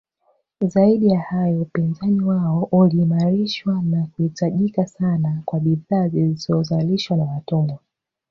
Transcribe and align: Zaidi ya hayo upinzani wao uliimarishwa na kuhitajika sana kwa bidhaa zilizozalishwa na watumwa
Zaidi 0.61 1.07
ya 1.09 1.19
hayo 1.19 1.61
upinzani 1.61 2.21
wao 2.21 2.63
uliimarishwa 2.71 3.81
na 3.81 4.07
kuhitajika 4.15 4.87
sana 4.87 5.41
kwa 5.45 5.59
bidhaa 5.59 6.07
zilizozalishwa 6.07 7.17
na 7.17 7.23
watumwa 7.23 7.79